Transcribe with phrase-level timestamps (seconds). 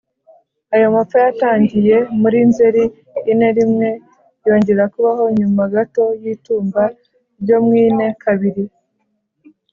[0.73, 2.83] Ayo mapfa yatangiye muri Nzeri
[3.31, 3.89] ine rimwe,
[4.47, 6.83] yongera kubaho nyuma gato y’itumba
[7.41, 8.63] ryo mu ine kabiri.